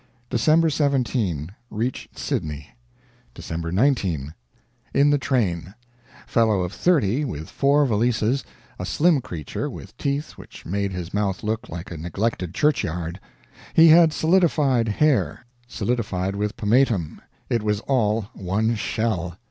[0.31, 1.51] December, 17.
[1.69, 2.71] Reached Sydney.
[3.35, 4.33] December, 19.
[4.95, 5.75] In the train.
[6.25, 8.43] Fellow of 30 with four valises;
[8.79, 13.19] a slim creature, with teeth which made his mouth look like a neglected churchyard.
[13.75, 19.37] He had solidified hair solidified with pomatum; it was all one shell.